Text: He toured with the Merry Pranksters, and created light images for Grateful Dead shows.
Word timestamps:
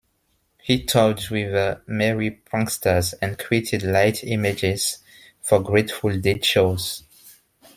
He 0.63 0.83
toured 0.83 1.17
with 1.29 1.51
the 1.51 1.83
Merry 1.85 2.31
Pranksters, 2.31 3.13
and 3.21 3.37
created 3.37 3.83
light 3.83 4.23
images 4.23 4.97
for 5.43 5.61
Grateful 5.61 6.19
Dead 6.19 6.43
shows. 6.43 7.03